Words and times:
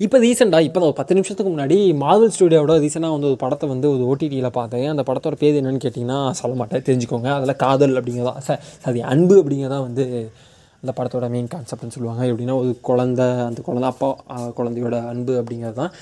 இப்போ 0.00 0.18
ரீசெண்டாக 0.18 0.66
இப்போ 0.66 0.80
ஒரு 0.80 0.92
பத்து 0.92 1.14
நிமிஷத்துக்கு 1.14 1.52
முன்னாடி 1.52 1.76
மார்வல் 2.02 2.32
ஸ்டுடியோட 2.34 2.72
ரீசெண்டாக 2.82 3.14
வந்து 3.14 3.28
ஒரு 3.30 3.36
படத்தை 3.36 3.68
வந்து 3.68 3.88
ஒரு 3.94 4.02
ஓடிடியில் 4.10 4.48
பார்த்தேன். 4.58 4.86
அந்த 4.88 5.02
படத்தோட 5.06 5.36
பேர் 5.38 5.56
என்னன்னு 5.60 5.84
கேட்டிங்கன்னா 5.84 6.18
சொல்ல 6.40 6.56
மாட்டேன் 6.56 6.82
தெரிஞ்சுக்கோங்க. 6.88 7.28
அதில் 7.38 7.56
காதல் 7.64 7.94
அப்படிங்கிறதா 8.00 8.34
ச 8.48 8.56
சாரி 8.84 9.00
அன்பு 9.12 9.36
அப்படிங்கிறதா 9.42 9.80
வந்து 9.86 10.04
அந்த 10.82 10.92
படத்தோட 10.98 11.30
மெயின் 11.30 11.48
கான்செப்ட்னு 11.54 11.94
சொல்லுவாங்க. 11.96 12.22
எப்படின்னா 12.30 12.56
ஒரு 12.62 12.70
குழந்த 12.88 13.20
அந்த 13.48 13.62
குழந்த 13.66 13.88
அப்பா 13.92 14.10
குழந்தையோட 14.58 15.06
அன்பு 15.12 15.34
அப்படிங்கிறது. 15.42 15.78
தான் 15.82 15.92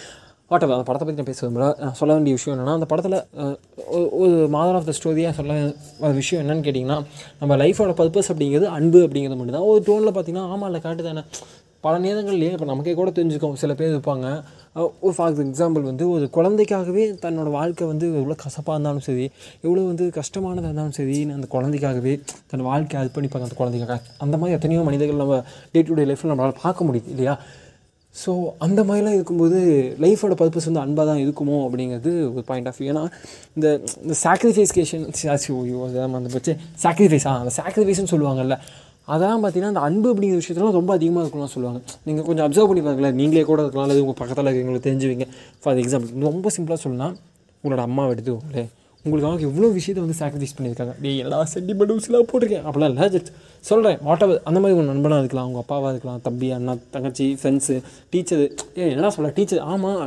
வாட் 0.51 0.65
அந்த 0.65 0.83
படத்தை 0.89 1.05
பற்றி 1.07 1.21
நான் 1.21 1.31
பேசுவது 1.31 1.83
நான் 1.85 1.99
சொல்ல 2.01 2.15
வேண்டிய 2.15 2.35
விஷயம் 2.39 2.59
என்னென்னா 2.59 2.77
அந்த 2.79 2.87
படத்தில் 2.93 3.19
ஒரு- 3.97 4.49
மாதர் 4.49 4.75
ஆஃப் 4.75 4.89
த 4.91 4.93
ஸ்டோரியாக 4.99 5.33
சொல்ல 5.39 5.55
விஷயம் 6.21 6.43
என்னென்னு 6.45 6.67
கேட்டிங்கன்னா 6.67 6.99
நம்ம 7.41 7.57
லைஃபோட 7.63 7.93
பர்பஸ் 8.01 8.31
அப்படிங்கிறது 8.35 8.69
அன்பு 8.79 8.99
அப்படிங்கிறது 9.07 9.37
மட்டும்தான். 9.37 9.69
ஒரு 9.73 9.83
டோனில் 9.87 10.15
பார்த்தீங்கன்னா 10.15 10.47
ஆமாம் 10.53 10.69
இல்லை 10.69 10.81
காட்டு 10.81 11.03
தானே. 11.03 11.23
பல 11.87 11.99
நேரங்கள்லேயே 11.99 12.53
இப்போ 12.57 12.65
நமக்கே 12.65 12.95
கூட 12.95 13.11
தெரிஞ்சுக்கோம் 13.11 13.59
சில 13.63 13.75
பேர் 13.75 13.95
இருப்பாங்க. 13.97 14.27
ஒரு 15.01 15.15
ஃபார் 15.17 15.35
எக்ஸாம்பிள் 15.45 15.83
வந்து 15.83 16.11
ஒரு 16.11 16.31
குழந்தைக்காகவே 16.37 17.05
தன்னோட 17.25 17.51
வாழ்க்கை 17.51 17.87
வந்து 17.87 18.07
எவ்வளோ 18.21 18.37
கசப்பாக 18.45 18.75
இருந்தாலும் 18.75 19.05
சரி 19.09 19.27
எவ்வளோ 19.67 19.83
வந்து 19.83 20.07
கஷ்டமானதாக 20.19 20.69
இருந்தாலும் 20.71 20.97
சரி 21.01 21.19
அந்த 21.37 21.47
குழந்தைக்காகவே 21.55 22.15
தன் 22.51 22.67
வாழ்க்கையை 22.71 22.99
அது 23.03 23.15
பண்ணிப்பாங்க 23.17 23.47
அந்த 23.49 23.55
குழந்தைக்காக. 23.55 24.01
அந்த 24.19 24.37
மாதிரி 24.37 24.57
எத்தனையோ 24.59 24.83
மனிதர்கள் 24.83 25.17
நம்ம 25.17 25.39
டே 25.73 25.83
டு 25.83 25.95
டே 25.95 26.05
லைஃப்பில் 26.05 26.33
நம்மளால் 26.33 26.61
பார்க்க 26.63 26.89
முடியுது 26.89 27.11
இல்லையா? 27.15 27.37
ஸோ 28.15 28.33
அந்த 28.59 28.85
மாதிரிலாம் 28.85 29.15
இருக்கும்போது 29.15 29.59
லைஃபோட 30.01 30.35
பர்பஸ் 30.41 30.65
வந்து 30.65 30.81
அன்பாக 30.81 31.07
தான் 31.11 31.23
இருக்குமோ 31.25 31.57
அப்படிங்கிறது 31.67 32.13
ஒரு 32.35 32.45
பாயிண்ட் 32.47 32.69
ஆஃப் 32.69 32.79
வியூ 32.79 32.89
ஏன்னா 32.93 33.03
இந்த 33.55 33.67
இந்த 34.03 34.15
சாக்ரிஃபைஸ்கேஷன் 34.25 35.05
அந்த 36.19 36.45
சாக்ரிஃபைஸ் 36.85 37.27
ஆ 37.27 37.35
அந்த 37.39 37.53
சாக்ரிஃபைஸ்னு 37.57 38.13
சொல்லுவாங்கல்ல 38.15 38.57
அதெல்லாம் 39.09 39.43
பார்த்தீங்கன்னா 39.43 39.73
அந்த 39.75 39.83
அன்பு 39.89 40.09
அப்படிங்கிற 40.13 40.39
விஷயத்துலாம் 40.43 40.79
ரொம்ப 40.79 40.93
அதிகமாக 40.99 41.23
இருக்கும்னு 41.25 41.53
சொல்லுவாங்க. 41.57 41.81
நீங்கள் 42.07 42.27
கொஞ்சம் 42.29 42.47
அப்சர்வ் 42.47 42.71
பண்ணி 42.71 42.83
பாருங்களேன். 42.87 43.19
நீங்களே 43.21 43.45
கூட 43.51 43.61
இருக்கலாம் 43.63 43.87
அல்லது 43.87 44.03
உங்கள் 44.05 44.19
பக்கத்தில் 44.21 44.49
இருக்கவங்களுக்கு 44.49 44.89
தெரிஞ்சுவீங்க. 44.89 45.27
ஃபார் 45.63 45.81
எக்ஸாம்பிள் 45.83 46.27
ரொம்ப 46.31 46.51
சிம்பிளாக 46.57 46.81
சொன்னால் 46.87 47.15
உங்களோட 47.63 47.85
அம்மாவை 47.89 48.11
எடுத்துக்கோங்களே 48.15 48.65
உங்களுக்காக 49.07 49.45
எவ்வளோ 49.49 49.69
விஷயத்தை 49.79 50.01
வந்து 50.05 50.19
சாக்ரிஃபைஸ் 50.21 50.55
பண்ணியிருக்காங்க. 50.57 50.95
நீ 51.03 51.11
எல்லா 51.25 51.37
சென்டிமெண்ட்ஸ்லாம் 51.53 52.29
போட்டிருக்கேன். 52.31 52.65
அப்படிலாம் 52.69 52.91
இல்லை 52.93 53.09
ஜஸ்ட் 53.15 53.31
சொல்கிறேன் 53.69 53.99
வாட் 54.07 54.25
அந்த 54.49 54.59
மாதிரி 54.61 54.75
உங்கள் 54.77 54.91
நண்பனாக 54.93 55.23
இருக்கலாம் 55.23 55.49
உங்கள் 55.51 55.65
அப்பாவாக 55.65 55.93
இருக்கலாம் 55.95 56.21
தம்பி 56.27 56.49
அண்ணா 56.57 56.75
தங்கச்சி 56.95 57.27
ஃப்ரெண்ட்ஸு 57.43 57.77
டீச்சரு 58.13 58.47
ஏ 58.79 58.91
என்ன 58.95 59.11
சொல்ல 59.17 59.31
டீச்சர் 59.37 59.63
ஆமாம் 59.75 60.03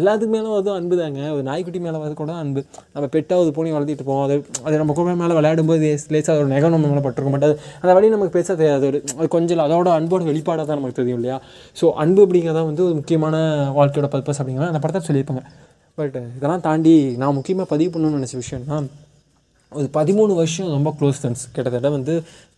எல்லாத்துக்கு 0.00 0.32
மேலே 0.34 0.46
அதுவும் 0.58 0.76
அன்பு 0.78 0.94
தாங்க. 1.00 1.20
ஒரு 1.34 1.42
நாய்க்குட்டி 1.48 1.80
மேலே 1.86 1.98
வந்து 2.02 2.16
கூட 2.20 2.32
அன்பு. 2.42 2.60
நம்ம 2.94 3.06
பெட்டாக 3.14 3.42
ஒரு 3.42 3.50
வளர்த்திட்டு 3.76 4.06
போவோம். 4.08 4.24
அது 4.26 4.36
அது 4.66 4.80
நம்ம 4.82 4.94
கூட 4.98 5.14
மேலே 5.22 5.34
விளையாடும்போது 5.38 5.90
லேசாக 6.14 6.34
அதோட 6.36 6.48
நெகம் 6.54 6.74
நம்ம 6.76 6.90
மேலே 6.92 7.02
பட்டிருக்க 7.06 7.32
மாட்டாது 7.34 7.54
அந்த 7.82 7.92
வழி 7.98 8.12
நமக்கு 8.14 8.36
பேச 8.38 8.48
தெரியாது. 8.60 8.86
ஒரு 8.90 9.00
அது 9.18 9.28
கொஞ்சம் 9.36 9.64
அதோட 9.66 9.90
அன்போட 9.98 10.24
வெளிப்பாடாக 10.30 10.66
தான் 10.70 10.80
நமக்கு 10.80 10.98
தெரியும் 11.00 11.20
இல்லையா? 11.20 11.38
ஸோ 11.80 11.92
அன்பு 12.04 12.22
அப்படிங்கிறதா 12.26 12.64
வந்து 12.70 12.84
ஒரு 12.88 12.96
முக்கியமான 13.00 13.36
வாழ்க்கையோட 13.78 14.10
பர்பஸ் 14.16 14.40
அப்படிங்கிறத 14.42 14.72
அந்த 14.74 14.82
படத்தை 14.84 15.02
சொல்லியிருப்பாங்க. 15.08 15.44
பட் 15.98 16.18
இதெல்லாம் 16.36 16.66
தாண்டி 16.68 16.94
நான் 17.22 17.36
முக்கியமாக 17.38 17.68
பதிவு 17.72 17.90
பண்ணணும்னு 17.94 18.20
நினச்ச 18.20 18.36
விஷயம்னா 18.44 18.78
ஒரு 19.72 19.86
பதிமூணு 19.96 20.32
வருஷம் 20.38 20.72
ரொம்ப 20.76 20.90
க்ளோஸ் 20.98 21.18
ஃப்ரெண்ட்ஸ் 21.20 21.44
கிட்டத்தட்ட 21.56 21.88
வந்து 21.94 22.14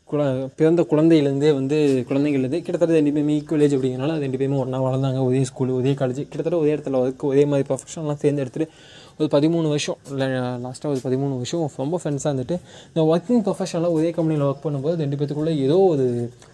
குழ 0.09 0.23
பிறந்த 0.57 0.81
குழந்தையிலேருந்தே 0.83 1.51
வந்து 1.55 1.77
குழந்தைங்கள்லேருந்தே 2.09 2.59
கிட்டத்தட்ட 2.63 2.97
ரெண்டு 2.97 3.13
பேருமே 3.13 3.35
ஈக்குவல் 3.39 3.63
ஏஜ் 3.63 3.75
அப்படிங்கிறனால 3.75 4.17
ரெண்டு 4.19 4.39
பேருமே 4.39 4.59
ஒன்றா 4.59 4.79
வளர்ந்தாங்க 4.81 5.21
ஒரே 5.25 5.41
ஸ்கூல் 5.45 5.71
ஒரே 5.71 5.93
காலேஜ் 5.93 6.21
கிட்டத்தட்ட 6.23 6.59
ஒரே 6.59 6.73
இடத்துல 6.75 6.99
ஒர்க் 7.03 7.25
ஒரே 7.25 7.45
மாதிரி 7.45 7.67
ப்ரொஃபஷனெலாம் 7.69 8.21
சேர்ந்து 8.21 8.43
எடுத்துகிட்டு 8.45 8.75
ஒரு 9.19 9.29
பதிமூணு 9.29 9.67
வருஷம் 9.69 9.99
இல்லை 10.11 10.27
லாஸ்ட்டாக 10.65 10.93
ஒரு 10.93 11.01
பதிமூணு 11.05 11.35
வருஷம் 11.37 11.65
ரொம்ப 11.77 11.99
ஃப்ரெண்ட்ஸாக 12.03 12.31
இருந்துட்டு 12.33 12.57
இந்த 12.89 13.03
ஒர்க்கிங் 13.13 13.45
ப்ரொஃபஷனில் 13.47 13.91
ஒரே 13.91 14.11
கம்பெனியில் 14.11 14.47
ஒர்க் 14.47 14.65
பண்ணும்போது 14.65 14.97
ரெண்டு 14.97 15.17
பேத்துக்குள்ளே 15.17 15.55
ஏதோ 15.59 15.79
ஒரு 15.93 16.07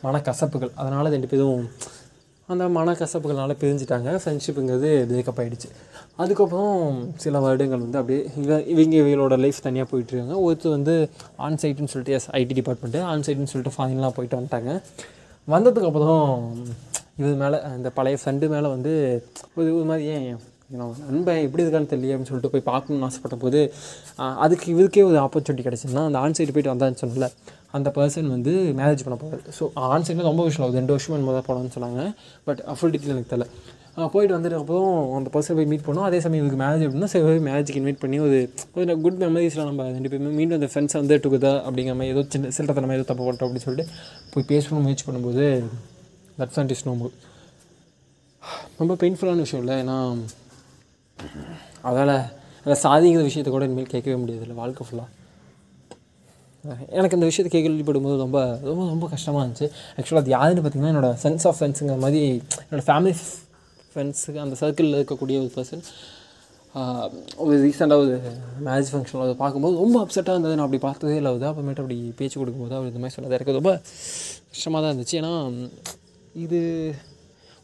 மனக்கசப்புகள். 0.05 0.73
அதனால் 0.75 1.11
ரெண்டு 1.11 1.27
பேரும் 1.27 1.65
அந்த 2.53 2.65
மனக்கசப்புகளால் 2.77 3.59
பிரிஞ்சுட்டாங்க. 3.63 4.11
ஃப்ரெண்ட்ஷிப்புங்கிறது 4.21 4.91
பிரேக்கப் 5.11 5.41
ஆகிடுச்சு 5.43 5.69
அதுக்கப்புறம் 6.23 6.75
சில 7.23 7.41
வருடங்கள் 7.45 7.83
வந்து 7.85 7.99
அப்படியே 8.01 8.23
இவ 8.43 8.59
இவங்க 8.73 8.95
இவங்களோட 9.01 9.37
லைஃப் 9.45 9.61
தனியாக 9.67 9.89
போயிட்டுருக்காங்க. 9.91 10.37
ஒருத்தர் 10.47 10.77
வந்து 10.77 10.95
ஆன் 11.47 11.59
சைட்டுன்னு 11.63 11.93
சொல்லிட்டு 11.93 12.17
எஸ் 12.19 12.29
ஐடி 12.41 12.55
டிபார்ட்மெண்ட்டு 12.59 13.03
ஆன் 13.11 13.25
சைட்டுன்னு 13.27 13.53
சொல்லிட்டு 13.53 13.77
ஃபாரின்லாம் 13.77 14.17
போயிட்டு 14.19 14.39
வந்துட்டாங்க. 14.39 14.73
வந்ததுக்கப்புறம் 15.49 16.25
இது 17.21 17.33
மேலே 17.43 17.59
இந்த 17.79 17.89
பழைய 17.99 18.19
ஃப்ரெண்டு 18.21 18.49
மேலே 18.55 18.69
வந்து 18.77 18.93
ஒரு 19.59 19.69
ஒரு 19.79 19.87
மாதிரி 19.91 20.05
ஏன் 20.17 20.27
நான் 20.81 20.93
நண்பன் 21.07 21.45
எப்படி 21.47 21.63
இருக்கான்னு 21.65 21.91
தெரியல 21.93 22.13
அப்படின்னு 22.15 22.31
சொல்லிட்டு 22.31 22.53
போய் 22.53 22.69
பார்க்கணும்னு 22.73 23.07
ஆசைப்பட்ட 23.07 23.37
போது 23.45 23.61
அதுக்கு 24.45 24.67
இவருக்கே 24.75 25.05
ஒரு 25.11 25.19
ஆப்பர்ச்சுனிட்டி 25.27 25.65
கிடச்சிதுன்னா 25.67 26.05
அந்த 26.09 26.21
ஆன் 26.25 26.37
சைடு 26.39 26.55
போயிட்டு 26.55 26.75
வந்தான்னு 26.75 27.03
சொன்னல 27.03 27.29
அந்த 27.77 27.89
பர்சன் 27.97 28.31
வந்து 28.37 28.53
மேரேஜ் 28.79 29.05
பண்ண 29.07 29.17
போகிறாரு 29.23 29.53
ஸோ 29.59 29.65
ஆன் 29.89 30.07
சைடில் 30.07 30.29
ரொம்ப 30.31 30.45
விஷயம் 30.49 30.65
ஆகுது. 30.65 30.81
ரெண்டு 30.83 30.95
வருஷம் 30.95 31.15
என்னமோ 31.17 31.35
தான் 31.37 31.77
சொன்னாங்க. 31.77 32.03
பட் 32.49 32.63
ஃபுல் 32.79 32.93
டீட்டெயில் 32.95 33.15
எனக்கு 33.17 33.33
தெரியல. 33.35 33.49
போயிட்டு 34.15 34.35
வந்துட்டு 34.37 34.59
அப்புறம் 34.59 34.91
அந்த 35.17 35.29
பர்சன் 35.35 35.57
போய் 35.59 35.69
மீட் 35.71 35.85
பண்ணோம். 35.87 36.07
அதே 36.09 36.19
சமயம் 36.25 36.43
இதுக்கு 36.45 36.61
மேரேஜ் 36.63 36.85
அப்படின்னா 36.87 37.09
சரி 37.13 37.41
மேரேஜுக்கு 37.49 37.81
இன்வைட் 37.81 38.01
பண்ணி 38.03 38.19
ஒரு 38.27 38.39
கொஞ்சம் 38.75 39.01
குட் 39.05 39.19
மெமரிஸ்லாம் 39.23 39.69
நம்ம 39.71 39.87
ரெண்டு 39.97 40.11
பேருமே 40.13 40.31
மீண்டும் 40.39 40.59
அந்த 40.59 40.69
ஃப்ரெண்ட்ஸ் 40.73 40.97
வந்து 41.01 41.17
டுகெதர் 41.25 41.59
அப்படிங்கிற 41.67 41.95
மாதிரி 42.01 42.15
ஏதோ 42.15 42.23
சின்ன 42.35 42.53
சில்லறத்தனமாக 42.57 42.99
ஏதோ 42.99 43.07
தப்பு 43.11 43.25
பண்ணுறோம் 43.29 43.49
அப்படின்னு 43.49 43.67
சொல்லிட்டு 43.67 43.87
போய் 44.35 44.49
பேசணும்னு 44.53 44.85
முயற்சி 44.87 45.07
பண்ணும்போது 45.09 45.47
தட்ஸ் 46.41 46.61
அண்ட் 46.63 46.75
இஸ் 46.77 46.85
நோம்பு 46.89 47.11
ரொம்ப 48.81 48.93
பெயின்ஃபுல்லான 49.03 49.45
விஷயம் 49.47 49.63
இல்லை. 49.65 49.77
ஏன்னா 49.85 49.97
அதால் 51.89 52.17
அந்த 52.65 52.77
சாதிங்கிற 52.87 53.25
விஷயத்தை 53.31 53.53
கூட 53.55 53.65
இனிமேல் 53.69 53.93
கேட்கவே 53.95 54.19
முடியாது 54.23 54.45
இல்லை 54.47 54.59
வாழ்க்கை 54.63 54.85
ஃபுல்லாக 54.89 55.09
எனக்கு 56.99 57.17
இந்த 57.17 57.27
விஷயத்தை 57.29 57.51
கேள்விப்படும்போது 57.57 58.17
ரொம்ப 58.25 58.39
ரொம்ப 58.71 58.83
ரொம்ப 58.93 59.07
கஷ்டமாக 59.15 59.43
இருந்துச்சு. 59.45 59.67
ஆக்சுவலாக 59.99 60.23
அது 60.25 60.33
யாருன்னு 60.37 60.63
பார்த்தீங்கன்னா 60.65 60.93
என்னோட 60.95 61.11
சென்ஸ் 61.25 61.47
ஆஃப் 61.49 61.59
ஃப்ரெண்ட்ஸுங்கிற 61.59 61.99
மாதிரி 62.05 62.23
என்னோடய 62.65 62.87
ஃபேமிலி 62.89 63.15
ஃப்ரெண்ட்ஸுக்கு 63.93 64.41
அந்த 64.47 64.57
சர்க்கிளில் 64.63 64.99
இருக்கக்கூடிய 65.01 65.37
ஒரு 65.45 65.53
பர்சன் 65.57 65.85
ஒரு 67.43 67.55
ரீசெண்டாக 67.63 68.03
ஒரு 68.03 68.13
மேரேஜ் 68.67 68.91
ஃபங்க்ஷனில் 68.91 69.25
அதை 69.27 69.35
பார்க்கும்போது 69.41 69.75
ரொம்ப 69.83 69.97
அப்செட்டாக 70.03 70.35
இருந்தது. 70.37 70.57
நான் 70.57 70.67
அப்படி 70.67 70.81
பார்த்ததே 70.85 71.17
இல்லை. 71.21 71.31
அது 71.37 71.47
அப்புறமேட்டு 71.51 71.83
அப்படி 71.85 71.97
பேச்சு 72.19 72.37
கொடுக்கும்போது 72.41 72.77
அவர் 72.79 72.91
இந்த 72.91 73.01
மாதிரி 73.03 73.15
சொன்னது 73.17 73.37
எனக்கு 73.39 73.57
ரொம்ப 73.59 73.73
கஷ்டமாக 74.53 74.81
தான் 74.85 74.93
இருந்துச்சு. 74.93 75.17
ஏன்னா 75.21 75.33
இது 76.45 76.61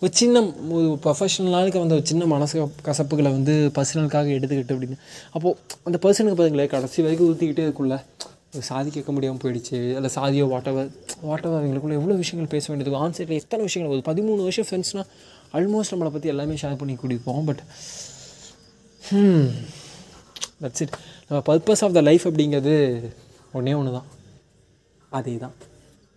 ஒரு 0.02 0.12
சின்ன 0.20 0.42
ஒரு 0.78 0.88
ப்ரொஃபஷனலாளுக்கு 1.04 1.82
வந்த 1.82 1.96
ஒரு 1.98 2.06
சின்ன 2.12 2.24
மனசு 2.32 2.56
கசப்புகளை 2.88 3.30
வந்து 3.36 3.54
பர்சனலுக்காக 3.76 4.34
எடுத்துக்கிட்டு 4.38 4.74
அப்படின்னு. 4.76 4.98
அப்போது 5.36 5.56
அந்த 5.88 5.98
பர்சனுக்கு 6.06 6.40
பாருங்களேன் 6.40 6.72
கடைசி 6.74 7.04
வரைக்கும் 7.06 7.30
ஊற்றிக்கிட்டே 7.30 7.66
இருக்கும்ல. 7.68 7.98
சாதி 8.62 8.90
கேட்க 8.90 9.12
முடியாமல் 9.12 9.42
போயிடுச்சு 9.44 9.78
இல்லை 9.96 10.10
சாதியோ 10.14 10.46
வாட்டவர் 10.48 10.88
வாட்டவர் 11.22 11.60
அவங்களுக்குள்ள 11.60 11.94
எவ்வளோ 11.94 12.14
விஷயங்கள் 12.14 12.50
பேச 12.50 12.66
வேண்டியது 12.72 12.98
ஆன்சைட்டில் 12.98 13.38
எத்தனை 13.38 13.62
விஷயங்கள் 13.62 13.94
ஒரு 13.94 14.04
பதிமூணு 14.06 14.42
வருஷம் 14.42 14.68
ஃப்ரெண்ட்ஸ்னால் 14.68 15.08
ஆல்மோஸ்ட் 15.54 15.92
நம்மளை 15.92 16.12
பற்றி 16.12 16.28
எல்லாமே 16.28 16.54
ஷேர் 16.54 16.76
பண்ணி 16.76 16.94
கூட்டியிருப்போம் 16.94 17.44
பட் 17.44 17.62
தட்ஸ் 20.62 20.82
இட் 20.82 20.96
நம்ம 21.28 21.40
பர்பஸ் 21.48 21.84
ஆஃப் 21.84 21.92
த 21.92 22.00
லைஃப் 22.00 22.26
அப்படிங்கிறது 22.26 22.74
ஒன்றே 23.52 23.74
ஒன்று 23.74 23.92
தான் 23.92 24.08
அதே 25.12 25.36
தான் 25.38 25.56